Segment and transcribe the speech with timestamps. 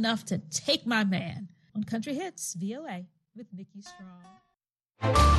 [0.00, 3.04] enough to take my man on Country Hits VOA
[3.36, 5.30] with Nikki Strong.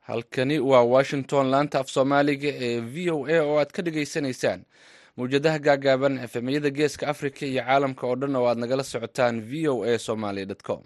[0.00, 4.60] halkani waa washington laanta af soomaaliga ee v o a oo aad ka dhagaysanaysaan
[5.16, 9.74] mawjadaha gaagaaban efemyada geeska africa iyo caalamka oo dhan oo aad nagala socotaan v o
[9.84, 10.82] a somaly com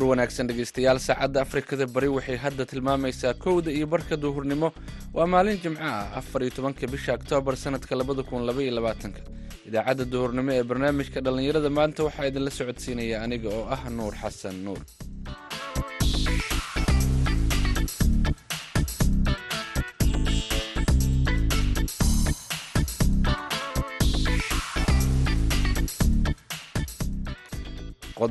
[0.00, 4.68] duhur wanaagsan dhegeystayaal saacadda afrikada bari waxay hadda tilmaamaysaa kowda iyo barka duhurnimo.
[5.14, 9.20] Waa maalin jimco ah afar iyo tobanka bisha oktoobar sanadka labada kun laba iyo labaatanka.
[9.68, 14.80] Idaacadda duhurnimo ee barnaamijka dhallinyarada maanta waxaa idinla socodsiinaya aniga oo ah nuur xasan nuur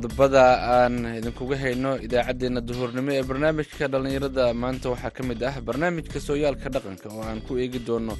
[0.04, 0.44] qodobada
[0.80, 6.68] aan idinkuga hayno idaacaddeenna duhurnimo ee barnaamijka dhallinyarada maanta waxaa ka mid ah barnaamijka sooyaalka
[6.74, 8.14] dhaqanka oo aan ku eegi doono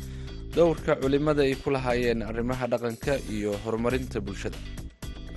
[0.57, 4.59] dowrka culimmada ay ku lahaayeen arrimaha dhaqanka iyo horumarinta bulshada.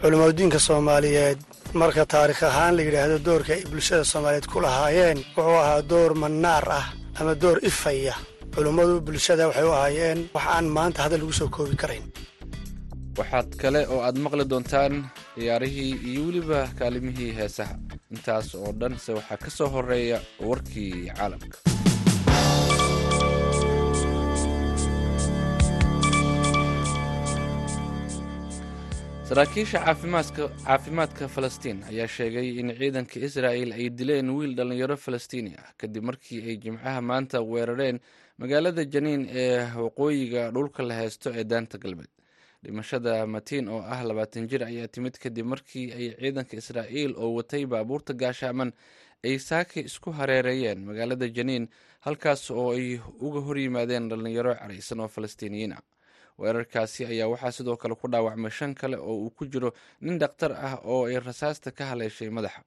[0.02, 1.40] Culimadiinka soomaaliyeed
[1.82, 6.66] marka taarikh ahaan la yidhaahdo doorka ay bulshada soomaaliyeed ku lahaayeen wuxuu ahaa door mannaar
[6.80, 6.86] ah
[7.20, 8.16] ama door ifaya.
[8.56, 12.04] Culimmadu bulshada waxay u ahaayeen wax aan maanta hadda lagu soo koobi karayn
[13.18, 14.94] waxaad kale oo aad maqli doontaan
[15.36, 17.76] ciyaarihii iyo weliba kaalimihii heesaha.
[18.14, 20.18] Intaas oo dhan se waxaa ka soo horreeya
[20.50, 21.58] warkii caalamka.
[29.30, 29.80] Saraakiisha
[30.66, 35.70] caafimaadka falastiin ayaa sheegay in ciidanka israa'el ay dileen wiil dhallinyaro falastiini ah.
[35.80, 37.98] Kadib markii ay jimcaha maanta weerareen
[38.40, 42.12] magaalada janiin ee waqooyiga dhulka la heysto ee daanta galbeed
[42.64, 47.66] dhimashada matiin oo ah labaatan jir ayaa timid kadib markii ay ciidanka israa'iil oo watay
[47.66, 48.72] baabuurta gaashaaman
[49.24, 51.68] ay saaka isku hareereeyeen magaalada janiin
[52.06, 55.84] halkaas oo ay uga horyimaadeen dhallinyaro caraysan oo falastiiniyiin ah.
[56.40, 59.70] Weerarkaasi ayaa waxaa sidoo kale ku dhaawacmay shan kale oo uu ku jiro
[60.02, 62.64] nin dhakhtar ah oo ay rasaasta ka haleeshay madaxa.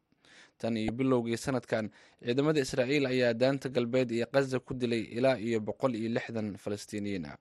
[0.59, 1.91] Tan iyo bilowgii sanadkan
[2.25, 7.27] ciidamada israa'iil ayaa daanta galbeed iyo kaza ku dilay ilaa iyo boqol iyo lixdan falastiiniyiin
[7.27, 7.37] ah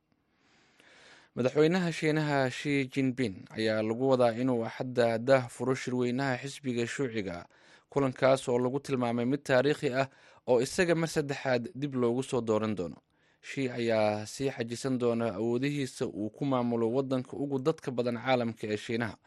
[1.35, 7.46] madaxweynaha shiinaha shi jinbin ayaa lagu wadaa inuu axadda daah furo shirweynaha xisbiga shuuciga
[7.90, 10.07] kulankaas oo lagu tilmaamay mid taariikhi ah
[10.47, 12.96] oo isaga mar saddexaad dib loogu soo dooran doono.
[13.41, 18.78] Shi ayaa sii xajisan doona awoodihiisa uu ku maamulo waddanka ugu dadka badan caalamka ee
[18.78, 19.17] shiinaha.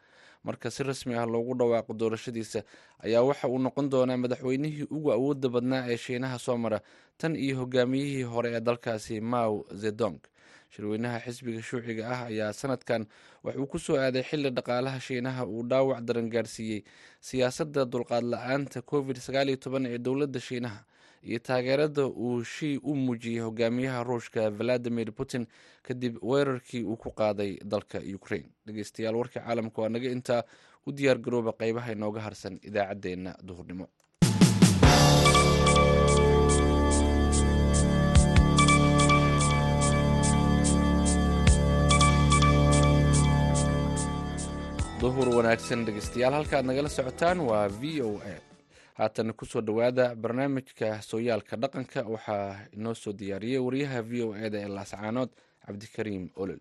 [0.45, 2.61] Marka si rasmi ah loogu dhawaaqo doorashadiisa
[3.05, 6.81] ayaa waxa uu noqon doonaa madaxweynihii ugu awoodda badnaa ee shiinaha soo mara
[7.19, 9.53] tan iyo hogaamiyihii hore ee dalkaasi maw
[9.83, 10.19] zedong
[10.75, 13.07] shirweynaha xisbiga shuuciga ah ayaa sanadkan
[13.45, 16.81] waxuu ku soo aaday xilli dhaqaalaha shiinaha uu dhaawac daran gaarsiiyey
[17.29, 20.81] siyaasadda dulqaad la'aanta covid sagaal iyo toban ee dowladda shiinaha
[21.29, 25.47] iyo taageerada uu shii u muujiyey hogaamiyaha ruushka valadimir putin
[25.87, 28.49] kadib weerarkii uu ku qaaday dalka ukraine.
[28.67, 30.43] Dhegeystayaal warka caalamka waa naga intaa
[30.87, 33.87] u diyaar garooba qeybaha inooga harsan idaacaddeenna duhurnimo
[45.01, 48.35] duhur wanaagsan dhegeystayaal halkaad nagala socotaan waa v o a.
[48.99, 52.01] Haatan ku soo dhowaada barnaamijka sooyaalka dhaqanka.
[52.15, 55.31] Waxaa inoo soo diyaariyey wariyaha v o e da ee laascaanood
[55.67, 56.61] cabdikariim olol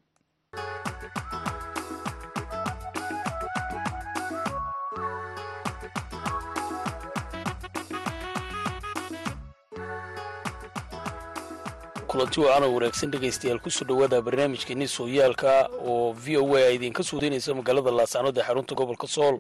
[12.18, 17.54] kulanti wacaana wanaagsan dhegaystayaal ku soo dhowaada barnaamijkeeni sooyaalka oo v o a soo daynaysa
[17.54, 19.38] magaalada laascaanood ee xarunta gobolka sool.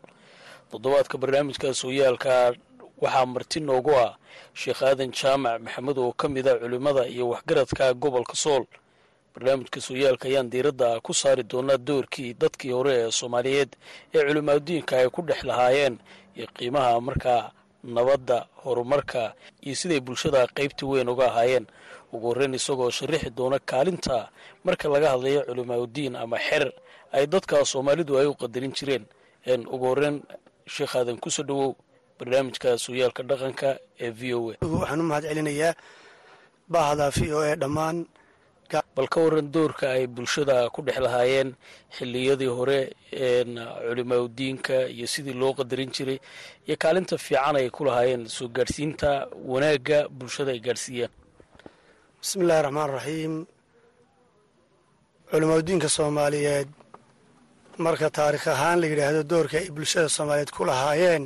[0.71, 2.53] Toddobaadka barnaamijka sooyaalka
[3.01, 4.15] waxaa marti noogu ah
[4.53, 8.63] sheekh aadan jaamac maxamed oo ka mid a culimmada iyo waxgaradka gobolka sool.
[9.33, 13.73] Barnaamijka sooyaalka ayaan diiradda ku saari doonaa doorkii dadkii hore ee soomaaliyeed
[14.13, 15.97] ee culimaadudiinka ay ku dhex lahaayeen
[16.35, 17.51] iyo qiimaha markaa
[17.83, 19.33] nabadda horumarka
[19.65, 21.65] iyo siday bulshada qaybta weyn uga ahaayeen
[22.13, 24.29] ugu horreyn isagoo sharaxi doona kaalinta.
[24.65, 26.71] Marka laga hadlayo culimaadudiin ama xer
[27.13, 29.03] ay dadka soomaalidu ay u qadarin jireen.
[29.73, 30.17] Ugu horreyn
[30.73, 31.75] sheekh aadan ku soo dhowow
[32.19, 33.69] barnaamijka sooyaalka dhaqanka
[33.99, 34.55] ee v o a.
[34.65, 35.73] Waxaan u mahad celinayaa
[36.73, 38.05] baahda v o e dhammaan
[38.95, 41.55] bal ka waran doorka ay bulshada ku dhex lahaayeen
[41.97, 42.79] xilliyadii hore
[43.87, 46.19] culimaaudiinka iyo sidii loo qadarin jiray
[46.67, 51.09] iyo kaalinta fiican ay ku lahaayeen soo gaadhsiinta wanaagga bulshada ay gaadhsiiyeen
[52.27, 53.33] bismi illahi raxmaan raxiim
[55.31, 56.69] culimaaudiinka soomaaliyeed
[57.85, 61.23] marka taarikh ahaan la yidhaahdo doorka ay bulshada soomaaliyeed ku lahaayeen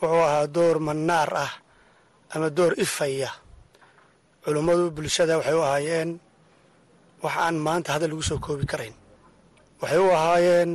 [0.00, 1.52] wuxuu ahaa door mannaar ah
[2.34, 3.30] ama door ifaya.
[4.44, 6.10] Culummadu bulshada waxay u ahaayeen
[7.22, 8.94] wax aan maanta hadda lagu soo koobi karayn.
[9.80, 10.70] Waxay u ahaayeen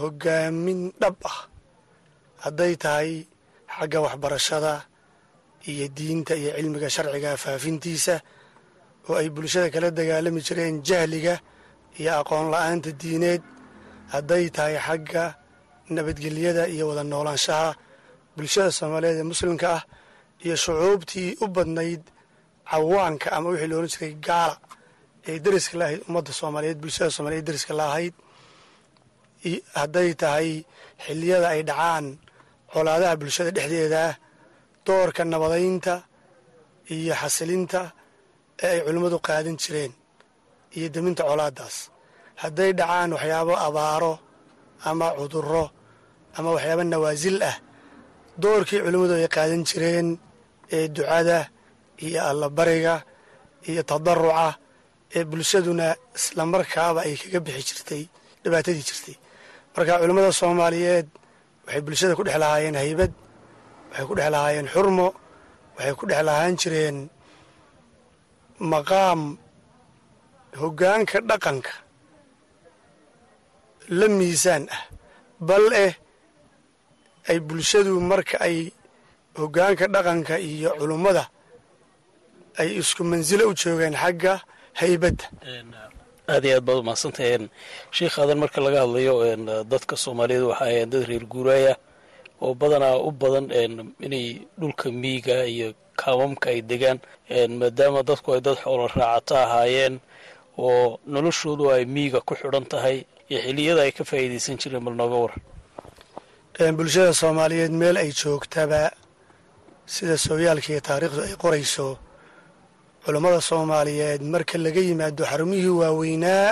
[0.00, 1.38] hoggaamin dhab ah.
[2.44, 3.10] Hadday tahay
[3.76, 4.74] xagga waxbarashada
[5.70, 8.14] iyo diinta iyo cilmiga sharciga faafintiisa
[9.08, 11.34] oo ay bulshada kala dagaalami jireen jahliga
[12.00, 13.42] iyo aqoon la'aanta diineed.
[14.12, 15.24] Hadday tahay xagga
[15.94, 17.70] nabadgelyada iyo wada noolaanshaha
[18.36, 19.82] bulshada soomaaliyeed ee muslimka ah
[20.44, 22.02] iyo shucuubtii u badnayd
[22.70, 24.54] cawaanka ama wixii loolan jiray gaala
[25.28, 28.14] ee deriska la ahayd ummadda soomaaliyeed bulshada soomaliyeed deriska la ahayd
[29.80, 30.48] hadday tahay
[31.04, 32.06] xilliyada ay dhacaan
[32.72, 34.04] colaadaha bulshada dhexdeeda
[34.86, 35.94] doorka nabadaynta
[36.94, 37.80] iyo xasilinta
[38.62, 39.92] ee ay culimmadu qaadan jireen
[40.76, 41.76] iyo deminta colaadaas.
[42.42, 44.12] Hadday dhacaan waxyaabo abaaro
[44.90, 45.64] ama cudurro
[46.36, 47.56] ama waxyaabo nawaasil ah
[48.42, 50.08] doorkii culimmadu ay qaadan jireen
[50.76, 51.38] ee ducada
[52.06, 52.94] iyo allabariga
[53.70, 54.48] iyo tadaruca
[55.16, 55.86] ee bulshaduna
[56.18, 58.02] islamarkaaba ay kaga bixi jirtay
[58.42, 59.16] dhibaatadii jirtay.
[59.74, 61.06] Marka culimmada soomaaliyeed
[61.66, 63.12] waxay bulshada ku dhex lahaayeen haybad
[63.92, 65.08] waxay ku dhex lahaayeen xurmo
[65.76, 66.96] waxay ku dhex lahaan jireen
[68.72, 69.20] maqaam
[70.60, 71.72] hoggaanka dhaqanka.
[73.98, 74.82] La miisaan ah
[75.48, 75.92] bal eh
[77.28, 78.56] ay bulshadu marka ay
[79.38, 81.24] hoggaanka dhaqanka iyo culummada
[82.60, 84.34] ay isku mansilo u joogeen xagga
[84.80, 85.24] haybadda.
[86.32, 87.42] Aad iyo aad baad umahadsantahen
[87.96, 89.12] sheikh aadan marka laga hadlayo
[89.72, 91.74] dadka soomaaliyeed waxa ahayn dad reer guuraaya
[92.44, 93.46] oo badanaa u badan
[94.06, 94.26] inay
[94.60, 95.68] dhulka miiga iyo
[96.00, 96.98] kaamamka ay degaan
[97.60, 99.94] maadaama dadku ay dad xoolo raacato ahaayeen
[100.66, 102.96] oo noloshoodu ay miiga ku xidhan tahay
[103.30, 105.42] iyo xiliyada ay ka faa'iidaysan jireen bal nooga waran.
[106.78, 108.82] Bulshada soomaaliyeed meel ay joogtaba
[109.94, 111.86] sida sooyaalka iyo taariikhdu ay qorayso
[113.04, 116.48] culummada soomaaliyeed marka laga yimaado xarumihii waaweynaa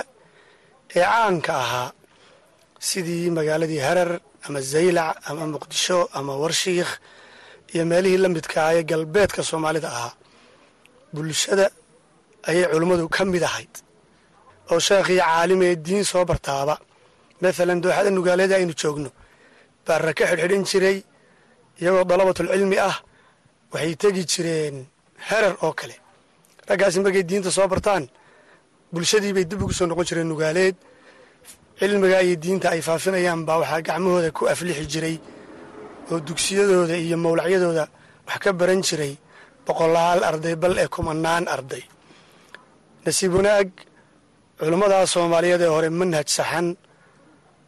[0.95, 1.89] ee caanka ahaa
[2.87, 4.11] sidii magaaladii harar
[4.45, 6.91] ama zaylac ama muqdisho ama warshiikh
[7.73, 10.13] iyo meelihii la midka ah ee galbeedka soomaalida ahaa.
[11.13, 11.65] Bulshada
[12.49, 13.73] ayay culummadu ka mid ahayd.
[14.71, 16.75] Oo sheekhii caalim ee diin soo bartaaba
[17.41, 19.09] maalan dooxada nugaaleeda aynu joogno
[19.85, 20.97] baa raka xidhxidhan jiray
[21.81, 22.97] iyagoo dalabatulcilmi ah
[23.73, 24.75] waxay tegi jireen
[25.29, 25.95] herar oo kale.
[26.69, 28.03] Raggaasi markay diinta soo bartaan
[28.93, 30.75] bulshadii bay dib ugu soo noqon jireen nugaaleed
[31.81, 35.15] cilmiga iyo diinta ay faafinayaan baa waxaa gacmahooda ku aflixi jiray
[36.11, 37.83] oo dugsiyadooda iyo mawlacyadooda
[38.27, 39.13] wax ka baran jiray
[39.65, 41.83] boqolaal arday bal ee kumanaan arday.
[43.05, 43.69] Nasiib wanaag
[44.59, 46.67] culummadaas soomaaliyeed ee hore manhaj saxan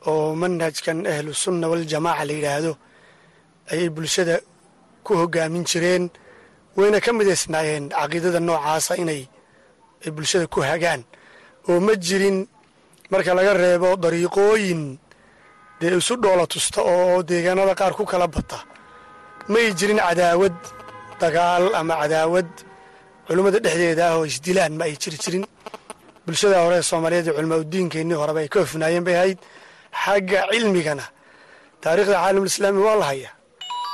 [0.10, 2.72] oo manhajkan ahlu sunna waljamaaca la yidhaahdo
[3.72, 4.36] ayay bulshada
[5.06, 6.04] ku hoggaamin jireen
[6.78, 9.22] wayna ka midaysnaayeen caqiidada noocaasa inay
[10.04, 11.02] ay bulshada ku hagaan.
[11.70, 12.38] Oo ma jirin
[13.14, 14.82] marka laga reebo dariiqooyin
[15.80, 18.60] dee isu dhoola tusta oo deegaanada qaar ku kala bata.
[19.52, 20.56] May jirin cadaawad
[21.22, 22.50] dagaal ama cadaawad.
[23.28, 25.44] Culummada dhexdeeda ah oo isdilaan ma ay jiri jirin.
[26.26, 29.40] Bulshada hore ee soomaaliyeed ee culimaaudiinkeennii horeba ay ka hofnaayeen bay ahayd.
[30.04, 31.06] Xagga cilmigana
[31.84, 33.34] taariikhda caalamulislaami waa la hayaa.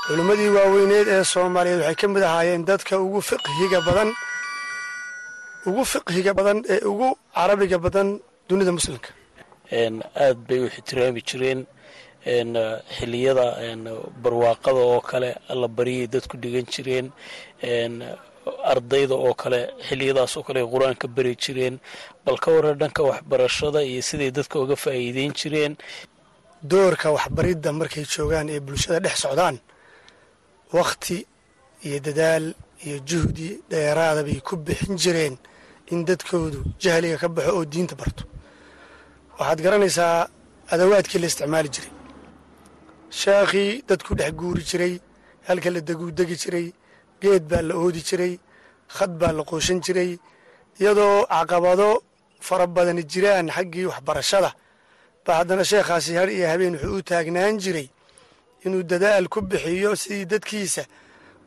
[0.07, 4.09] Culimmadii waaweyneed ee soomaaliyeed waxay ka mid ahaayeen dadka ugu fiqhiga badan
[5.69, 8.07] ugu fiqhiga badan ee ugu carabiga badan
[8.49, 9.09] dunida muslimka
[9.71, 11.65] aad bay u ixtiraami jireen.
[12.97, 13.45] Xiliyada
[14.23, 17.07] barwaaqada oo kale alla baryay dadku dhigan jireen.
[18.71, 21.75] Ardayda oo kale xiliyadaas oo kale ay qur'aanka bari jireen.
[22.25, 25.73] Bal ka waran dhanka waxbarashada iyo siday dadka uga faa'iideyn jireen.
[26.63, 29.57] Doorka waxbaridda markay joogaan ee bulshada dhex socdaan
[30.73, 31.17] wakhti
[31.87, 32.45] iyo dadaal
[32.85, 35.35] iyo juhdi dheeraada bay ku bixin jireen
[35.91, 38.23] in dadkoodu jahliga ka baxo oo diinta barto
[39.39, 40.17] waxaad garanaysaa
[40.73, 41.91] adawaadkii la isticmaali jiray.
[43.21, 44.93] Sheekhii dadku dhex guuri jiray
[45.47, 46.67] halka la deguudegi jiray
[47.21, 48.33] geed baa la oodi jiray
[48.95, 50.11] khad baa la qooshan jiray
[50.79, 51.89] iyadoo caqabado
[52.47, 54.51] fara badani jiraan xaggii waxbarashada.
[55.25, 57.87] Baa haddana sheekhaasi har iyo habeen wuxuu u taagnaan jiray
[58.65, 60.83] inuu dadaal ku bixiyo sidii dadkiisa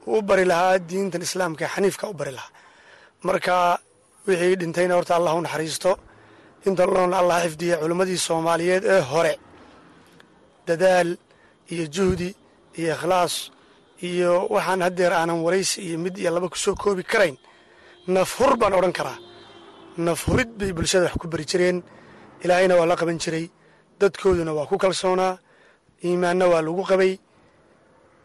[0.07, 2.53] uu u bari lahaa diintan islaamka xaniifka u bari lahaa.
[3.27, 3.55] Marka
[4.27, 5.91] wixii dhintayna horta allah u naxariisto
[6.69, 9.35] inta loona allah xifdiya culimmadii soomaaliyeed ee hore.
[10.67, 11.09] Dadaal
[11.73, 12.29] iyo juhdi
[12.79, 13.35] iyo ikhlaas
[14.09, 17.37] iyo waxaan haddeer aanan waraysi iyo mid iyo laba ku soo koobi karayn.
[18.15, 19.19] Naf hur baan odhan karaa.
[20.07, 21.79] Naf hurid bay bulshada wax ku bari jireen.
[22.45, 23.47] Ilaahayna waa la qaban jiray.
[24.01, 25.39] Dadkooduna waa ku kalsoonaa.
[26.07, 27.13] Iimaanna waa lagu qabay.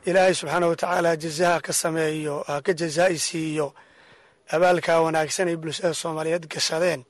[0.10, 3.67] Ilaahay subxaana wa tacaala jazaha ka sameeyo ha ka jazaa'i siiyo.
[4.56, 7.01] Abaalkaa wanaagsan ay bulshada soomaaliyeed gashadeen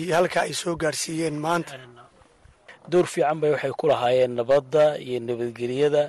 [0.00, 1.74] iyo halkaa ay soo gaadhsiiyeen maanta.
[2.90, 6.02] Door fiican bay waxay ku lahaayeen nabadda iyo nabadgelyada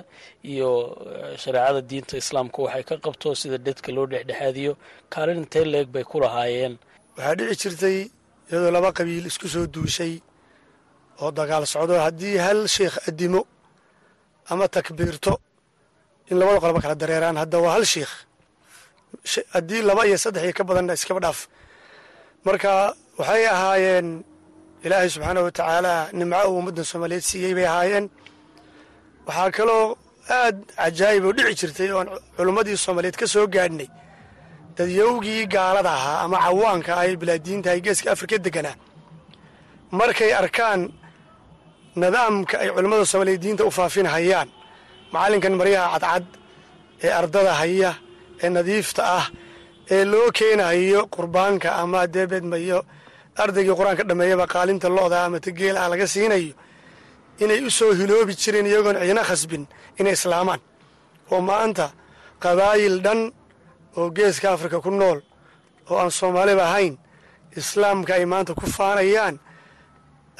[0.52, 0.68] iyo
[1.42, 4.72] shareecada diinta islaamka waxay ka qabto sida dhedka loo dhexdhexaadiyo.
[5.12, 6.72] Kaalin intee leeg bay ku lahaayeen.
[7.16, 7.96] Waxaa dhici jirtay
[8.50, 10.12] iyadoo laba qabiil isku soo duushay
[11.22, 11.94] oo dagaal socdo.
[12.06, 13.40] Haddii hal sheikh addimo
[14.50, 15.32] ama takbiirto
[16.30, 18.12] in labada qoloba kala dareeraan hadda waa hal sheikh
[19.54, 21.40] haddii laba iyo saddex iyo ka badanna iskaba dhaaf.
[22.46, 22.72] Marka
[23.18, 24.06] waxay ahaayeen
[24.84, 28.06] ilaahay subxaana wa tacaala nimco uu ummadda soomaaliyeed siiyey bay ahaayeen.
[29.26, 29.84] Waxaa kaloo
[30.40, 33.88] aad cajaa'ib oo dhici jirtay oon culummadii soomaaliyeed ka soo gaadhnay.
[34.76, 38.76] Dadyowgii gaalada ahaa ama cawaanka ah ee bilaadiinta ay geeska afrika deganaa
[39.98, 40.80] markay arkaan
[42.02, 44.48] nidaamka ay culimmada soomaaliyeed diinta u faafinhayaan
[45.12, 46.24] macallinkan maryaha cadcad
[47.04, 47.90] ee ardada haya
[48.42, 49.26] ee nadiifta ah
[49.94, 52.78] ee loo keenayo qurbaanka ama deebedmayo
[53.42, 56.52] ardaygii qur'aanka dhammeeyaba qaalinta lo-da ama tageel ah laga siinayo
[57.42, 59.64] inay u soo hiloobi jireen iyagoon ciidna khasbin
[60.00, 60.60] inay islaamaan.
[61.32, 61.86] Oo maanta
[62.42, 63.20] qabaayil dhan
[63.98, 65.18] oo geeska afrika ku nool
[65.90, 66.94] oo aan soomaaliba ahayn
[67.60, 69.36] islaamka ay maanta ku faanayaan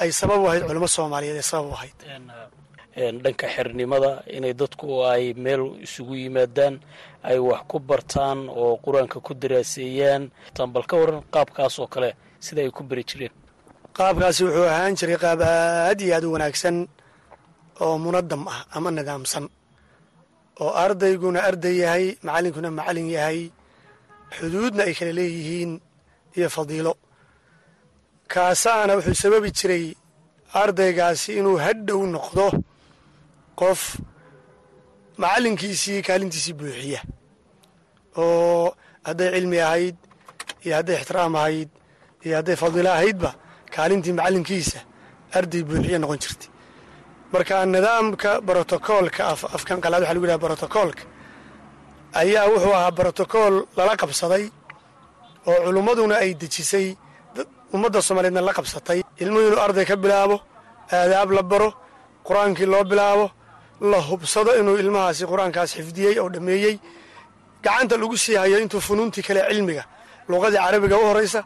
[0.02, 1.96] ay sabab u ahayd culimo soomaaliyeed ay sabab u ahayd.
[3.24, 6.74] Dhanka xernimada inay dadku ay meel isugu yimaadaan
[7.28, 10.22] ay wax ku bartaan oo qur'aanka ku daraaseeyaan
[10.74, 12.10] bal ka waran qaabkaas oo kale
[12.46, 13.32] sida ay ku beri jireen.
[13.96, 16.76] Qaabkaasi wuxuu ahaan jiray qaab aad iyo aad u wanaagsan
[17.84, 19.44] oo munadam ah ama nidaamsan
[20.62, 23.40] oo ardayguna arday yahay macallinkuna macallin yahay
[24.36, 25.72] xuduudna ay kala leeyihiin
[26.38, 26.92] iyo fadiilo
[28.32, 29.84] kaasaana wuxuu sababi jiray
[30.62, 32.46] ardaygaasi inuu hadhow noqdo
[33.60, 33.80] qof
[35.22, 37.00] macallinkiisii kaalintiisii buuxiya
[38.22, 38.66] oo
[39.08, 39.96] hadday cilmi ahayd
[40.64, 41.70] iyo hadday ixtiraam ahayd
[42.24, 43.30] iyo hadday fadiilo ahaydba
[43.74, 44.78] kaalintii macallinkiisa
[45.38, 46.48] arday buuxiya noqon jirtay.
[47.32, 49.22] Marka nidaamka brotocoolka
[49.56, 51.02] afkan qalaad waxa lagu yidhaha brotocoolka
[52.20, 54.44] ayaa wuxuu ahaa brotocool lala qabsaday
[55.50, 56.86] oo culummaduna ay dejisay
[57.74, 58.98] ummadda soomaaliyeedna la qabsatay.
[59.22, 60.36] Ilmuhu inuu arday ka bilaabo
[60.98, 61.68] aadaab la baro
[62.26, 63.26] qur'aankii loo bilaabo
[63.90, 66.74] la hubsado inuu ilmahaasi qur'aankaas xifdiyey oo dhammeeyey
[67.64, 69.84] gacanta lagu sii hayo intuu funuuntii kale cilmiga
[70.30, 71.40] luqadii carabiga u horaysa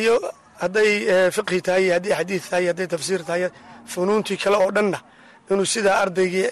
[0.00, 0.14] iyo
[0.62, 0.90] hadday
[1.36, 3.42] fiqhi tahay hadday xadiid tahay hadday tafsiir tahay
[3.92, 4.98] funuuntii kale oo dhanna
[5.50, 6.48] inuu sidaa ardaygii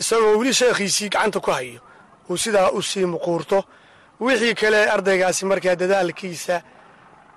[0.00, 1.80] isagoo weli sheekhiisii gacanta ku hayo
[2.30, 3.58] uu sidaa u sii muquurto
[4.20, 6.56] wixii kale ardaygaasi markaa dadaalkiisa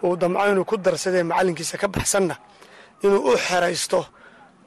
[0.03, 2.35] uu damco inuu ku darsadee macallinkiisa ka baxsanna
[3.03, 3.99] inuu u xeraysto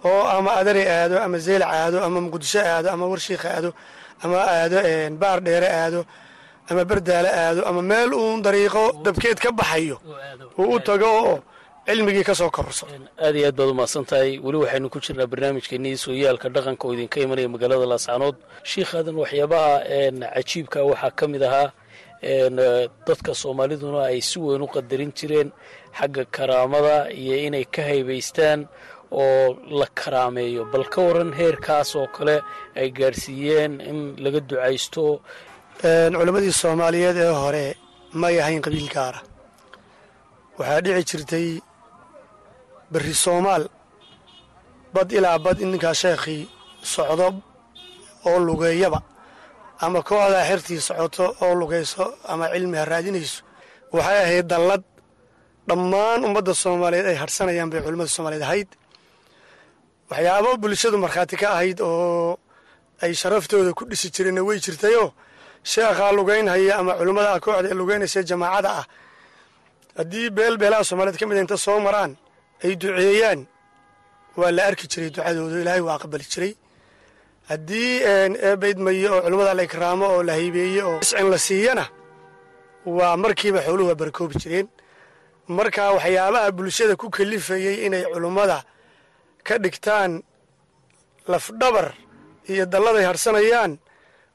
[0.04, 3.70] oo ama adari aado ama zeylac aado ama muqdisho aado ama warshiikha aado
[4.22, 4.76] ama aado
[5.20, 6.00] baar dheere aado
[6.70, 9.96] ama berdaale aado ama meel uun dariiqo dabkeed ka baxayo
[10.58, 11.36] uu u tago oo
[11.86, 12.50] cilmigii ka soo
[13.24, 14.30] aad iyo aad baad umahadsan tahay.
[14.44, 18.36] Weli waxaynu ku jirnaa barnaamijkeenii sooyaalka dhaqanka oo idinka imanaya magaalada laascaanood
[18.70, 19.72] shiikhaadan waxyaabaha
[20.34, 21.68] cajiibka waxaa ka mid ahaa.
[23.06, 25.48] Dadka soomaaliduna ay si weyn u qadarin jireen
[25.98, 28.60] xagga karaamada iyo inay ka haybaystaan
[29.12, 30.64] oo la karaameeyo.
[30.72, 32.36] Bal ka waran heerkaas oo kale
[32.80, 35.20] ay gaadhsiiyeen in laga ducaysto
[35.84, 37.64] culammadii soomaaliyeed ee hore
[38.22, 39.20] may ahayn qabiil gaara
[40.58, 41.46] waxaa dhici jirtay
[42.92, 43.64] berri soomaal.
[44.94, 45.72] Bad ilaa bad in
[46.02, 46.42] sheekhii
[46.94, 47.28] socdo
[48.28, 49.00] oo lugeeyaba.
[49.84, 53.42] Ama kooxdaa xertii socoto oo lugayso ama cilmi ha raadinayso.
[53.94, 54.82] Waxay ahayd dallad
[55.68, 58.68] dhammaan ummadda soomaaliyeed ay hadhsanayaan bay culimmada soomaaliyeed ahayd.
[60.10, 62.38] Waxyaabo bulshadu markhaati ka ahayd oo
[63.02, 65.08] ay sharaftooda ku dhisi jireenna way jirtayoo
[65.72, 68.84] sheekhaa lugaynhaya ama culimmada kooxda ee lugaynaysa jamaacada ah.
[69.98, 72.12] Haddii beel beelaha soomaaliyeed ka mid inta soo maraan
[72.64, 73.40] ay duceeyaan
[74.38, 76.52] waa la arki jiray ducadooda ilaahay waa aqbali jiray.
[77.50, 77.90] Haddii
[78.48, 81.84] eebaydmayo oo culimmada la ikraamo oo la haybeeye oo iscin la siiyana
[82.98, 84.68] waa markiiba xooluhu waa barakoobi jireen.
[85.56, 88.58] Marka waxyaabaha bulshada ku kalifayey inay culimmada
[89.46, 90.12] ka dhigtaan
[91.32, 91.86] lafdhabar
[92.52, 93.72] iyo dalladay hadhsanayaan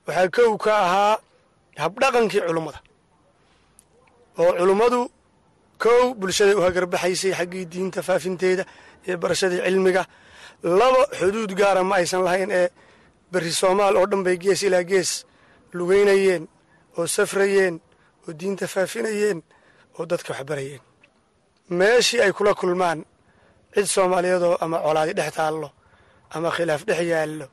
[0.09, 1.15] waxaa kow ka ahaa
[1.83, 2.79] habdhaqankii culummada
[4.41, 4.99] oo culummadu
[5.83, 8.63] kow bulshada u hagarbaxaysay xaggii diinta faafinteeda
[9.07, 10.03] iyo barashadii cilmiga.
[10.79, 12.67] Laba xuduud gaara ma aysan lahayn ee
[13.31, 15.11] berri soomaal oo dhan bay gees ilaa gees
[15.77, 16.43] lugeynayeen
[16.97, 17.75] oo safrayeen
[18.27, 19.39] oo diinta faafinayeen
[19.97, 20.81] oo dadka waxbarayeen.
[21.79, 22.99] Meeshii ay kula kulmaan
[23.73, 25.69] cid soomaaliyeedoo ama colaadi dhex taallo
[26.35, 27.45] ama khilaaf dhex yaallo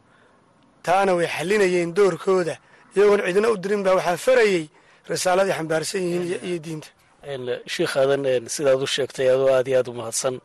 [0.87, 2.55] taana way xallinayeen doorkooda.
[2.97, 4.64] Iyagoon cidina u dirin baa waxaa farayey
[5.11, 6.88] risaaladii xambaarsan yihiin iyo diinta.
[7.75, 8.23] Shiikhaadan
[8.55, 10.37] sidaad u sheegtay adoo aad iyo aad u mahadsan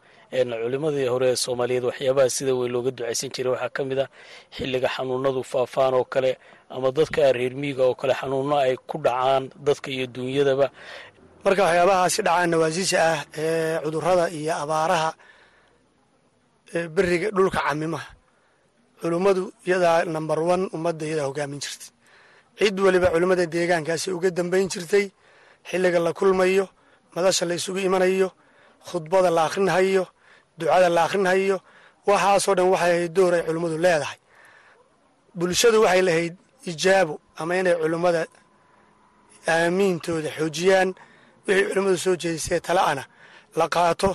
[0.63, 3.51] culimmadii hore ee soomaaliyeed waxyaabaha sida weyn looga ducaysan jiray.
[3.53, 4.09] Waxaa ka mid ah
[4.55, 6.31] xilliga xanuunadu faafaan oo kale
[6.75, 10.67] ama dadka reer miiga oo kale xanuuno ay ku dhacaan dadka iyo duunyadaba.
[11.45, 15.09] Marka waxyaabahaasi dhacaan nawaasiisha ah ee cudurrada iyo abaaraha
[16.95, 18.07] beriga dhulka camimaha
[19.01, 21.89] culummadu iyadaa number one ummadda iyadaa hogaamin jirtay.
[22.59, 25.05] Cid weliba culimmada deegaankaasi uga dambayn jirtay
[25.69, 26.65] xilliga la kulmayo
[27.15, 28.29] madasha la isugu imanayo
[28.89, 30.03] khudbada la akhrinhayo
[30.59, 31.57] ducada la akhrinhayo
[32.07, 34.19] waxaasoo dhan waxay ahayd door ay culimmadu leedahay.
[35.37, 36.33] Bulshadu waxay lahayd
[36.71, 38.21] ijaabo ama inay culimmada
[39.47, 40.89] aamiintooda xoojiyaan
[41.47, 43.03] wixii culimmadu soo jeedisee tala'ana
[43.59, 44.11] la qaato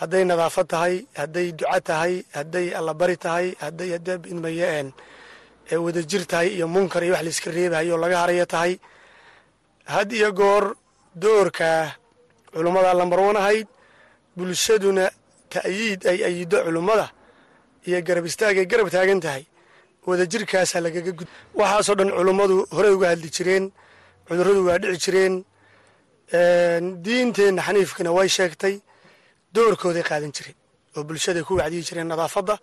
[0.00, 4.86] hadday nadaafad tahay hadday duco tahay hadday allabari tahay hadday adabidmayeen
[5.84, 8.72] wadajir tahay iyo munkar iyo wax layska reebahayo laga harayo tahay.
[9.94, 10.64] Had iyo goor
[11.22, 11.82] doorkaa
[12.52, 13.66] culummada lambarwan ahayd
[14.36, 15.04] bulshaduna
[15.54, 17.06] ta'yiid ay ayido culummada
[17.88, 19.44] iyo garab istaagay garab taagan tahay.
[20.06, 21.28] Wadajirkaasaa lagaga gud
[21.60, 23.64] waxaasoo dhan culummadu horey uga hadli jireen
[24.28, 25.34] cudurradu waa dhici jireen.
[27.04, 28.74] Diinteenna xaniifkana way sheegtay
[29.54, 30.56] doorkooday qaadan jireen
[30.96, 32.54] oo bulshaday ku wacdiyi jireen nadaafadda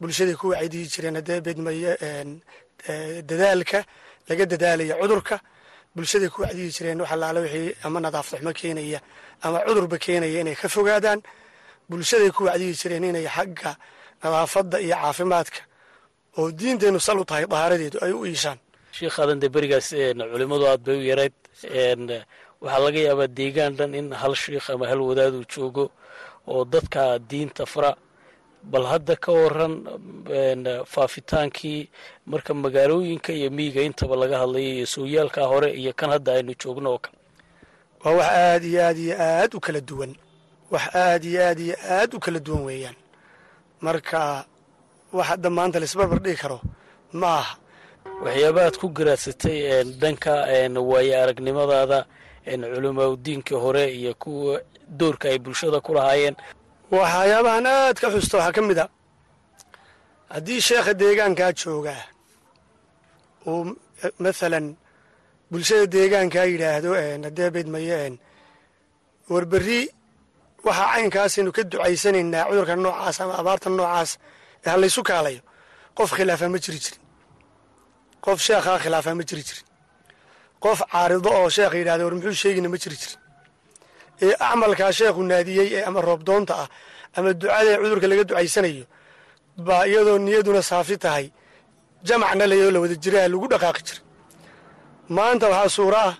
[0.00, 1.92] bulshaday ku wacdiyi jireen haddee bedmaye
[3.30, 3.78] dadaalka
[4.28, 5.36] laga dadaalaya cudurka
[5.96, 9.00] bulshaday ku wacdiyi jireen wax allaala wixii ama nadaafad xumo keenaya
[9.44, 11.20] ama cudurba keenaya inay ka fogaadaan
[11.90, 13.72] bulshaday ku wacdiyi jireen inay xagga
[14.22, 15.60] nadaafadda iyo caafimaadka
[16.38, 18.58] oo diinteennu sal u tahay dahaaradeedu ay u iishaan.
[18.96, 19.88] Shiikhaadan dee berigaas
[20.32, 21.34] culimmadu aad bay u yarayd
[22.62, 25.84] waxaa laga yaabaa deegaan dhan in hal shiikh ama hal wadaaduu joogo
[26.52, 27.92] oo dadka diinta fara
[28.72, 29.74] bal hadda ka waran
[30.84, 31.88] faafitaankii
[32.26, 36.90] marka magaalooyinka iyo miyiga intaba laga hadlayo iyo sooyaalkaa hore iyo kan hadda aynu joogno
[36.92, 37.16] oo kale.
[38.04, 40.12] Waa wax aad iyo aad iyo aad u kala duwan.
[40.70, 42.96] Wax aad iyo aad iyo aad u kala duwan weeyaan.
[43.80, 44.44] Marka
[45.12, 46.60] wax hadda maanta laisbarbar dhigi karo
[47.12, 47.56] ma aha.
[48.24, 50.32] Waxyaabahaad ku garaadsatay dhanka
[50.90, 52.06] waaye aragnimadaada
[52.46, 54.60] culimaudiinkii hore iyo kuwa
[54.98, 56.36] doorka ay bulshada ku lahaayeen.
[56.90, 58.86] Waxyaabahan aad ka xusta waxaa ka mid a.
[60.34, 62.02] Haddii sheekha deegaankaa joogaa
[63.46, 63.62] uu
[64.24, 64.66] mathalan
[65.50, 66.90] bulshada deegaankaa yidhaahdo
[67.26, 68.18] haddee beydmaye
[69.32, 69.80] warberri
[70.66, 74.10] waxaa caynkaasaynu ka ducaysanaynaa cudurka noocaas ama abaarta noocaas
[74.64, 75.40] ee halaysu kaalayo.
[75.96, 77.00] Qof khilaafaa ma jiri jirin.
[78.24, 79.65] Qof sheekhaa khilaafaa ma jiri jirin
[80.66, 83.18] qof caarido oo sheekha yidhahda war muxuu sheegina ma jiri jirin.
[84.24, 86.68] Ee acmalkaa sheekhu naadiyey ee ama roobdoonta ah
[87.16, 88.84] ama ducada cudurka laga ducaysanayo
[89.66, 91.26] baa iyadoo niyaduna saafi tahay.
[92.08, 94.00] Jamacna layoo la wada jiraa lagu dhaqaaqi jira
[95.16, 96.14] maanta waxaa suura ah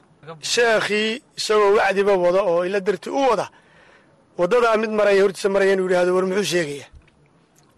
[0.55, 3.47] sheekhii isagoo wacdiba wada oo ila darti u wada
[4.39, 6.87] waddadaa mid maraya hortiisa maraya inuu yidhahdo war muxuu sheegaya?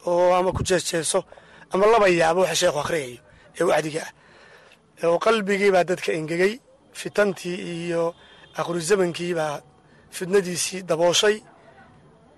[0.08, 1.20] Oo ama ku jeesjeeso
[1.72, 3.18] ama laba yaabo waxa sheekhu akhriyayo
[3.60, 4.10] ee wacdiga ah
[5.06, 6.54] oo qalbigii baa dadka engegey
[7.00, 8.04] fitantii iyo
[8.60, 9.54] akhru zamankii baa
[10.16, 11.36] fidnadiisii dabooshay.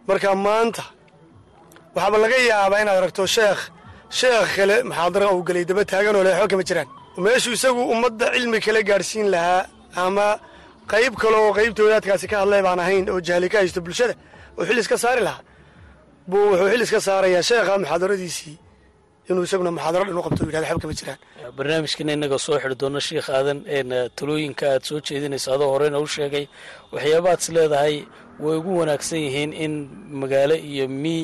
[0.09, 0.85] Marka maanta
[1.95, 3.61] waxaaba laga yaabaa inaad aragto sheekh
[4.21, 6.89] sheekh kale muxaadara uu gelay daba taaganoo le waxba kama jiraan.
[7.25, 9.63] Meeshuu isagu ummadda cilmi kale gaadhsiin lahaa
[10.05, 10.27] ama
[10.93, 14.15] qayb kale oo qaybta wadaadkaasi ka hadlay baan ahayn oo jahli ka haysto bulshada
[14.59, 15.43] oo xil iska saari lahaa.
[16.31, 18.57] Buu wuxuu xil iska saarayaa sheekha muxaadaradiisii
[19.31, 21.19] inuu isaguna muxaadaro dhan u qabto u yidhahdo waxba kama jiraan.
[21.57, 23.59] Barnaamijkana innaga soo xidhi doona sheikh aadan
[24.19, 26.45] talooyinka aad soo jeedinaysa adoo horeyna u sheegay
[26.93, 27.97] waxyaabaad is leedahay
[28.45, 29.73] way ugu wanaagsan yihiin in
[30.23, 31.23] magaalo iyo mii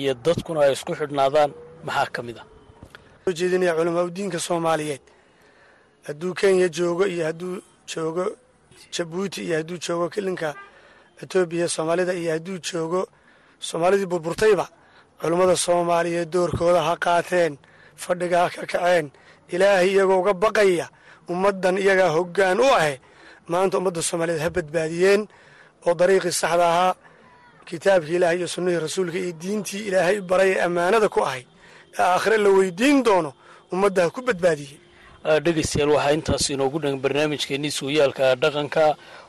[0.00, 1.50] iyo dadkuna ay isku xidhnaadaan.
[1.86, 2.46] Maxaa ka mid ah?
[3.24, 5.02] Soo jeedinaya culamaa udiinka soomaaliyeed.
[6.06, 7.54] Hadduu kenya joogo iyo hadduu
[7.92, 8.24] joogo
[8.94, 10.54] jabuuti iyo hadduu joogo kilinka
[11.22, 13.00] etoobiya soomaalida iyo hadduu joogo
[13.68, 14.66] soomaalidii burburtayba
[15.20, 17.52] culummada soomaaliyeed doorkooda ha qaateen
[18.04, 19.06] fadhiga ha ka kaceen
[19.54, 20.86] ilaahay iyagoo uga baqaya
[21.32, 22.94] ummaddan iyagaa hoggaan u ahe.
[23.52, 25.22] Maanta ummadda soomaaliyeed ha badbaadiyeen
[25.86, 26.94] oo dariiqii saxda ahaa
[27.68, 31.42] kitaabkii ilaahay iyo sunnihii rasuulka iyo diintii ilaahay baray ee ammaanada ku ahay.
[31.98, 33.30] Ee aakhire la weydiin doono
[33.72, 34.80] ummadda ha ku badbaadiyeen.
[35.44, 38.84] Dhegaystayaal waxaa intaas inoogu dhan barnaamijkeenii sooyaalka dhaqanka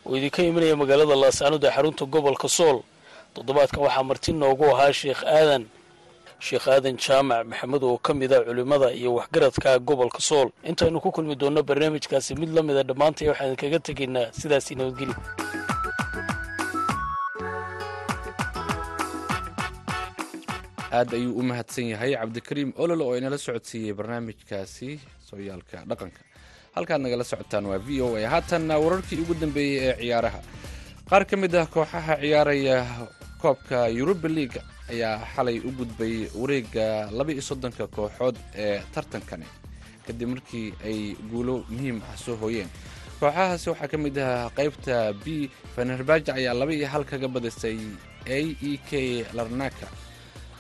[0.06, 2.78] oo idinka imanaya magaalada laasaanood ee xarunta gobolka sool.
[3.34, 5.64] Toddobaadkan waxaa marti noogu ahaa sheekh aadan
[6.48, 10.48] sheekh aadan jaamac maxamed oo ka mid a culimmada iyo waxgaradka gobolka sool.
[10.70, 15.16] Intaynu ku kulmi doonno barnaamijkaasi mid la mida dhammaantay waxaan kaga tegaynaa sidaasi nabadgeli
[20.98, 24.90] aad ayuu u mahadsan yahay cabdikariim olol oo inala socodsiiyey barnaamijkaasi
[25.30, 26.22] sooyaalka dhaqanka.
[26.76, 28.26] Halkaad nagala socotaan waa v o a.
[28.34, 30.40] Haatanna wararkii ugu dambeeyey ee ciyaaraha.
[31.10, 32.78] Qaar ka mid ah kooxaha ciyaaraya
[33.42, 34.62] koobka yuruba liaga
[34.94, 39.46] ayaa xalay u gudbay wareegga laba iyo soddonka kooxood ee tartankani
[40.08, 42.70] kadib markii ay guulo muhiim ah soo hooyeen.
[43.20, 47.78] Kooxahaasi waxaa ka mid ah qaybta b fenerbaaja ayaa laba iyo hal kaga badisay
[48.26, 48.38] a
[48.72, 49.88] e k larnaka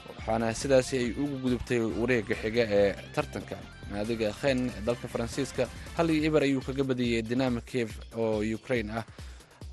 [0.09, 3.57] waxaana sidaasi ay ugu gudubtay wareegga xiga ee tartanka.
[3.91, 5.63] Naadiga khen ee dalka faransiiska
[5.97, 9.05] hal iyo iber ayuu kaga badiyey dinama kiev oo ukraine ah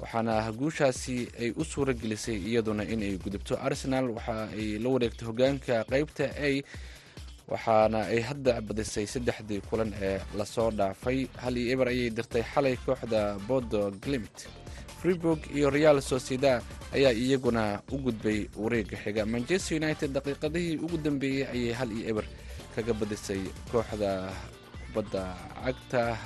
[0.01, 4.11] waxaana guushaasi ay u suura gelisay iyaduna inay gudubto arsenal.
[4.17, 6.63] Waxa ay la wareegtay hogaanka qaybta a
[7.49, 11.27] waxaana ay hadda badisay saddexdii kulan ee la soo dhaafay.
[11.43, 14.37] Hal iyo iber ayay dirtay xalay kooxda bodo glimt.
[15.01, 19.23] Freeburg iyo real sociedad ayaa iyaguna u gudbay wareegga xiga.
[19.27, 22.27] Manchester united daqiiqadihii ugu dambeeyey ayay hal iyo eber
[22.75, 23.41] kaga badisay
[23.73, 24.33] kooxda
[24.93, 25.23] kubadda
[25.65, 26.19] cagta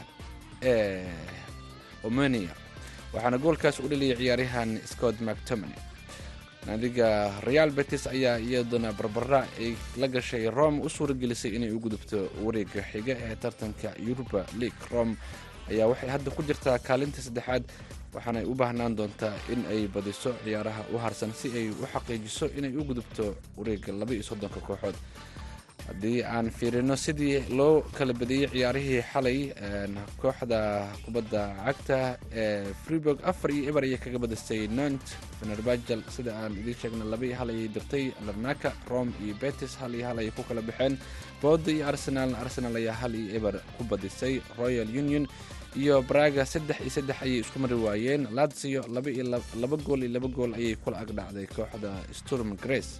[0.63, 1.07] ee
[2.05, 2.51] omania
[3.15, 5.75] waxaana goolkaas u dhaliyay ciyaaryahan scott mactomany
[6.67, 7.09] naadiga
[7.49, 12.19] real betis ayaa iyaduna barbara ay la gashay rome u suura gelisay inay u gudubto
[12.45, 14.83] wareegga xiga ee tartanka yuruba league.
[14.93, 15.15] Rome
[15.71, 17.65] ayaa waxay hadda ku jirtaa kaalinta saddexaad
[18.15, 22.77] waxaanay u baahnaan doontaa in ay badiso ciyaaraha u harsan si ay u xaqiijiso inay
[22.77, 24.95] u gudubto wareegga laba iyo soddonka kooxood
[25.91, 29.39] haddii aan fiirino sidii loo kala badiyey ciyaarihii xalay
[30.23, 30.61] kooxda
[31.05, 31.99] kubadda cagta
[32.43, 35.03] ee freeburg afar iyo eber ayay kaga badisay nont
[35.41, 39.93] fenerbajal sida aan idiin sheegna laba iyo hal ayay dirtay larnaka rome iyo betis hal
[39.99, 40.95] iyo hal ayay ku kala baxeen.
[41.43, 45.27] Booda iyo arsenal arsenal ayaa hal iyo eber ku badisay royal union
[45.83, 48.23] iyo braga saddex iyo saddex ayay isku mari waayeen.
[48.39, 49.25] Lazio laba iyo
[49.63, 52.93] laba gool iyo laba gool ayay kula agdhacday kooxda sturm grace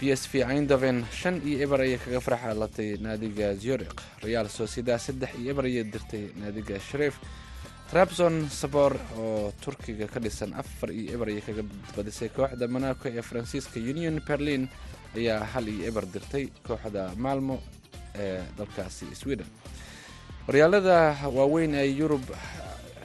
[0.00, 3.96] b s v eindhoven shan iyo eber ayay kaga farxalatay naadiga zurich.
[4.22, 7.16] Real sociedad saddex iyo eber ayay dirtay naadiga shariif
[7.90, 11.62] trabzon sabor oo turkiga ka dhisan afar iyo eber ayay kaga
[11.96, 14.68] badisay kooxda monaco ee faransiiska union berlin
[15.16, 17.56] ayaa hal iyo eber dirtay kooxda malmo
[18.14, 19.46] ee dalkaasi sweden.
[20.46, 22.22] Horyaalada waaweyn ee yurub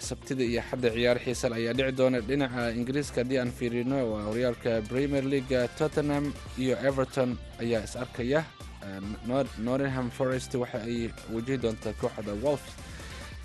[0.10, 4.72] sabtida iyo xadda ciyaar xiisal ayaa dhici doona dhinaca ingiriiska haddii aan fiirino waa horyaalka
[4.90, 6.26] premier leaga tottenham
[6.64, 8.42] iyo everton ayaa is arkaya.
[9.68, 12.64] Norringham forest waxa ay wajihi doontaa kooxda wolf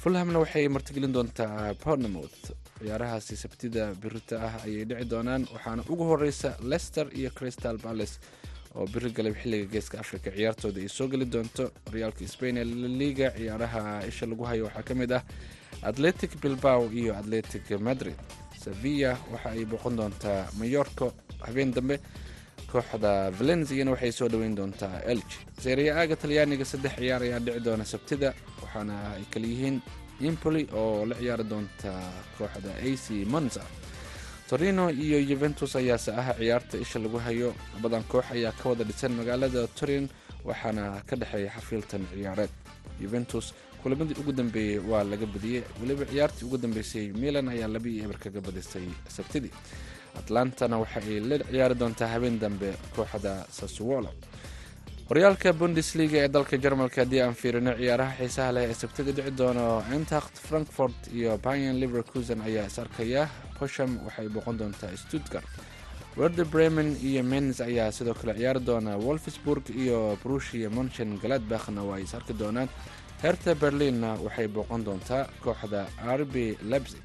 [0.03, 2.38] fulhamna waxay martigelin doontaa pornemouth
[2.81, 8.14] ciyaarahaasi sabtida birita ah ayay dhici doonaan waxaana ugu horeysa lester iyo crystal palace
[8.77, 13.29] oo biri galab xilliga geeska africa ciyaartooda ay soo geli doonto horyaalka spain ee laliga
[13.37, 15.23] ciyaaraha isha lagu hayo waxaa ka mid ah
[15.90, 18.16] atletic bilbao iyo atletic madrid.
[18.62, 21.07] Sevilla waxa ay booqan doontaa mayorco
[21.46, 21.96] habeen dambe
[22.72, 27.85] kooxda valenziana waxay soo dhoweyn doontaa elgi seeriya aaga talyaaniga saddex ciyaar ayaa dhici doona
[27.92, 28.29] sabtida
[28.62, 29.77] waxaana ay kala yihiin
[30.29, 31.90] impoli oo la ciyaari doonta
[32.38, 33.62] kooxda ac monza.
[34.49, 37.55] Torino iyo yuventus ayaase ah ciyaarta isha lagu hayo.
[37.75, 40.09] Labadan koox ayaa ka wada dhisan magaalada turin
[40.44, 42.51] waxaana ka dhexeeya xafiiltan ciyaareed.
[43.03, 43.55] Yuventus
[43.87, 48.18] kulamadii ugu dambeeyey waa laga badiyey weliba ciyaartii ugu dambeysay milan ayaa laba iyo eber
[48.18, 48.83] kaga badisay
[49.16, 49.53] sabtidii
[50.18, 54.11] atlantana waxa ay la ciyaari doontaa habeen dambe kooxda sasuolo
[55.09, 59.66] horyaalka bundesliga ee dalka jarmalka haddii aan fiirino ciyaaraha xiisaha leh ee sabtida dhici doono
[59.96, 63.22] entacht frankfort iyo bayan liverkusen ayaa is arkaya.
[63.59, 65.46] Posham waxay booqan doontaa stuttgart.
[66.18, 71.96] Werde bremen iyo mens ayaa sidoo kale ciyaari doona wolfsburg iyo brushia monchen galadbachna waa
[71.96, 72.68] ay is arki doonaan
[73.22, 75.81] herta berlinna waxay booqan doontaa kooxda
[76.14, 77.02] arbi lebsig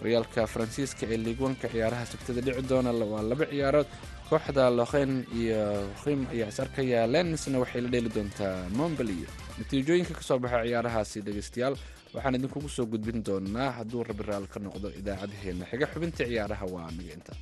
[0.00, 3.86] horyaalka faransiiska ee liigwanka ciyaaraha sabtada dhici doona waa laba ciyaarood.
[4.30, 5.60] Kooxda lokhen iyo
[6.06, 7.00] rim ayaa is arkaya.
[7.14, 11.74] Lensna waxay la dheeli doontaa montbelier natiijooyinka ka soo baxa ciyaarahaasi dhegeystayaal
[12.14, 16.86] waxaan idinkugu soo gudbin doonaa hadduu rabi raal ka noqdo idaacadaheena xiga xubinta ciyaaraha waa
[16.90, 17.32] aniga inta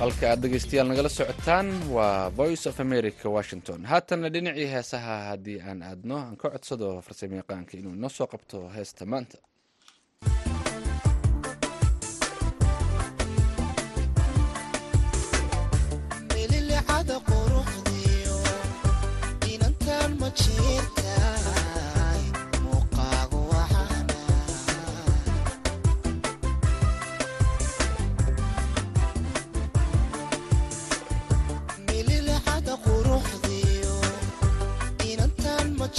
[0.00, 3.80] halka aad dhegeystayaal nagala socotaan waa voice of america washington.
[3.92, 8.58] Haatanna dhinacii heesaha haddii aan aadno aan ka codsado farsamo yaqaanka inuu inoo soo qabto
[8.76, 9.38] heesta maanta.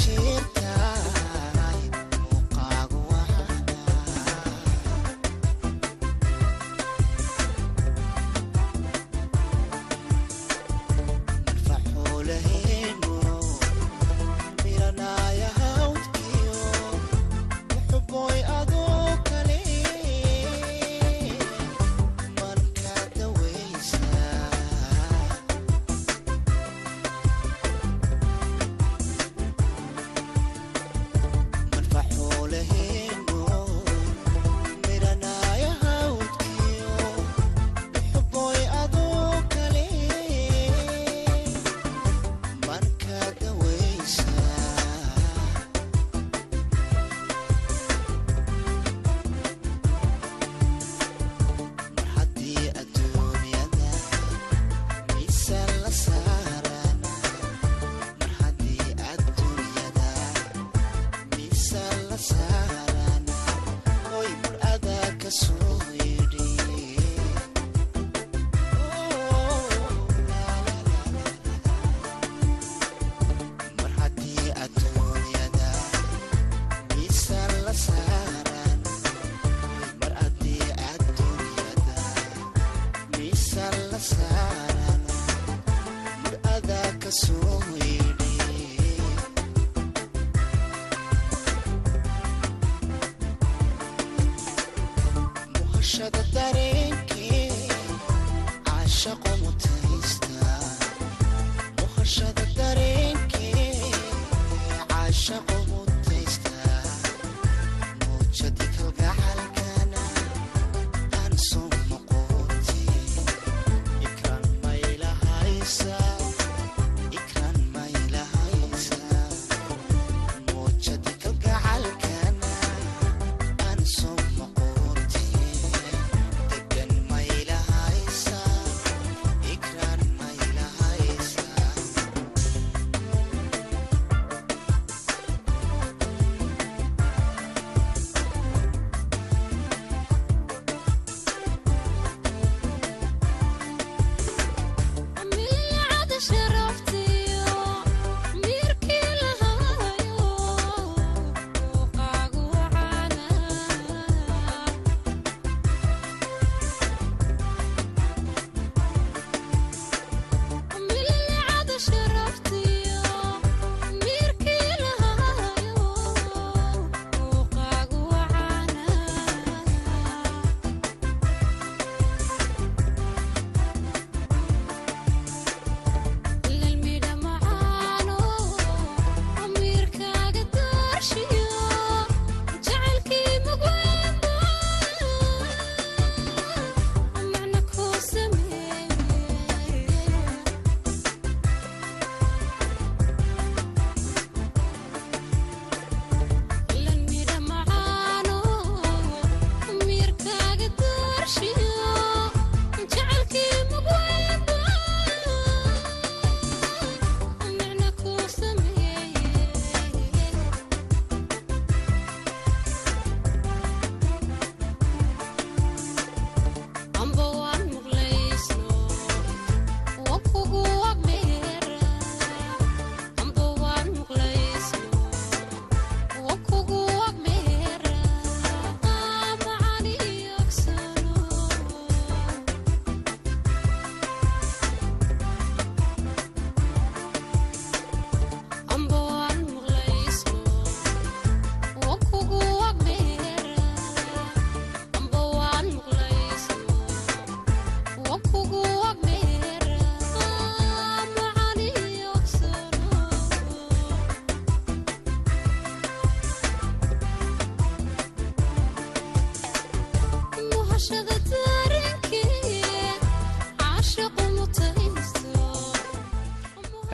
[0.06, 0.37] noche.
[65.28, 65.57] ka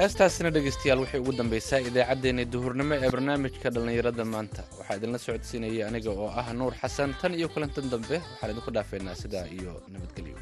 [0.04, 4.62] heestaasina dhegeystayaal waxay ugu dambaysaa idaacaddeenna duhurnimo ee barnaamijka dhallinyarada maanta.
[4.80, 8.16] Waxaa idinla socodsiinaya aniga oo ah nuur xasan tan iyo kulantan dambe.
[8.32, 10.38] Waxaan idinku dhaafeynaa sidaa iyo nabadgelyo